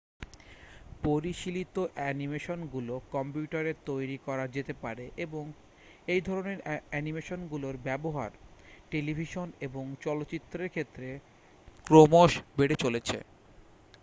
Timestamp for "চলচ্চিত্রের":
10.03-10.69